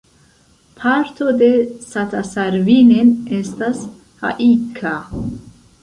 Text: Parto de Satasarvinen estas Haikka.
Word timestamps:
Parto 0.79 1.27
de 1.41 1.49
Satasarvinen 1.91 3.15
estas 3.43 3.87
Haikka. 4.25 4.97